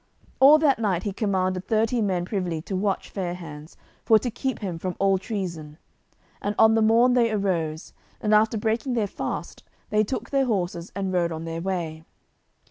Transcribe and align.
All 0.39 0.57
that 0.57 0.79
night 0.79 1.03
he 1.03 1.13
commanded 1.13 1.67
thirty 1.67 2.01
men 2.01 2.25
privily 2.25 2.59
to 2.63 2.75
watch 2.75 3.11
Fair 3.11 3.35
hands 3.35 3.77
for 4.03 4.17
to 4.17 4.31
keep 4.31 4.57
him 4.57 4.79
from 4.79 4.95
all 4.97 5.19
treason. 5.19 5.77
And 6.41 6.55
on 6.57 6.73
the 6.73 6.81
morn 6.81 7.13
they 7.13 7.29
arose, 7.29 7.93
and 8.19 8.33
after 8.33 8.57
breaking 8.57 8.93
their 8.95 9.05
fast 9.05 9.61
they 9.91 10.03
took 10.03 10.31
their 10.31 10.45
horses 10.45 10.91
and 10.95 11.13
rode 11.13 11.31
on 11.31 11.45
their 11.45 11.61
way. 11.61 12.03